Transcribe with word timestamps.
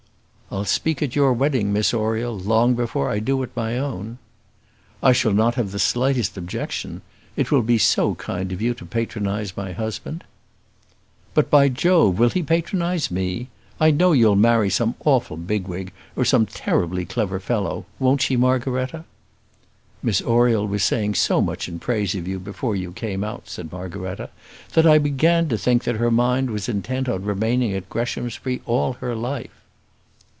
"I'll 0.53 0.65
speak 0.65 1.01
at 1.01 1.15
your 1.15 1.31
wedding, 1.31 1.71
Miss 1.71 1.93
Oriel, 1.93 2.37
long 2.37 2.73
before 2.73 3.09
I 3.09 3.19
do 3.19 3.41
at 3.41 3.55
my 3.55 3.77
own." 3.79 4.17
"I 5.01 5.13
shall 5.13 5.31
not 5.31 5.55
have 5.55 5.71
the 5.71 5.79
slightest 5.79 6.35
objection. 6.35 7.03
It 7.37 7.51
will 7.51 7.61
be 7.61 7.77
so 7.77 8.15
kind 8.15 8.51
of 8.51 8.61
you 8.61 8.73
to 8.73 8.85
patronise 8.85 9.55
my 9.55 9.71
husband." 9.71 10.25
"But, 11.33 11.49
by 11.49 11.69
Jove, 11.69 12.19
will 12.19 12.31
he 12.31 12.43
patronise 12.43 13.09
me? 13.09 13.47
I 13.79 13.91
know 13.91 14.11
you'll 14.11 14.35
marry 14.35 14.69
some 14.69 14.95
awful 15.05 15.37
bigwig, 15.37 15.93
or 16.17 16.25
some 16.25 16.45
terribly 16.45 17.05
clever 17.05 17.39
fellow; 17.39 17.85
won't 17.97 18.21
she, 18.21 18.35
Margaretta?" 18.35 19.05
"Miss 20.03 20.19
Oriel 20.21 20.67
was 20.67 20.83
saying 20.83 21.15
so 21.15 21.39
much 21.39 21.69
in 21.69 21.79
praise 21.79 22.13
of 22.13 22.27
you 22.27 22.39
before 22.39 22.75
you 22.75 22.91
came 22.91 23.23
out," 23.23 23.47
said 23.47 23.71
Margaretta, 23.71 24.29
"that 24.73 24.85
I 24.85 24.97
began 24.97 25.47
to 25.47 25.57
think 25.57 25.85
that 25.85 25.95
her 25.95 26.11
mind 26.11 26.49
was 26.49 26.67
intent 26.67 27.07
on 27.07 27.23
remaining 27.23 27.71
at 27.71 27.87
Greshamsbury 27.87 28.59
all 28.65 28.93
her 28.95 29.15
life." 29.15 29.51